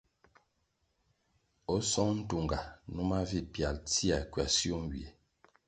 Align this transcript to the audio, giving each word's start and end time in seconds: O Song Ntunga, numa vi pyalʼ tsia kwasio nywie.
O 1.73 1.75
Song 1.91 2.15
Ntunga, 2.21 2.59
numa 2.93 3.17
vi 3.29 3.39
pyalʼ 3.53 3.77
tsia 3.87 4.17
kwasio 4.31 4.77
nywie. 4.83 5.07